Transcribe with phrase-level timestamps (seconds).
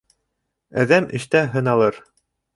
[0.85, 2.03] Әҙәм эштә һыналыр.